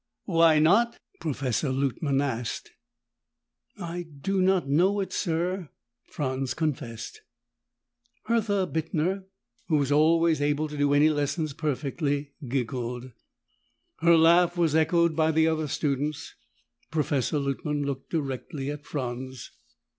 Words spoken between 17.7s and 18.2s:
looked